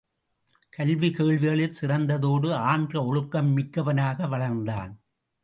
கல்வி 0.69 1.09
கேள்விகளில் 1.11 1.77
சிறந்ததோடு 1.81 2.53
ஆன்ற 2.53 3.05
ஒழுக்கம் 3.05 3.51
மிக்கவனாக 3.57 4.27
வளர்ந்தான். 4.27 4.91